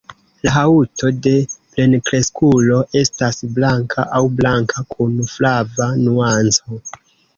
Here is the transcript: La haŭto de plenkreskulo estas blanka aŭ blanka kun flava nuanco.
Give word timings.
La 0.45 0.51
haŭto 0.53 1.09
de 1.25 1.33
plenkreskulo 1.75 2.79
estas 3.03 3.39
blanka 3.59 4.07
aŭ 4.21 4.25
blanka 4.41 4.85
kun 4.95 5.17
flava 5.37 5.91
nuanco. 6.07 6.81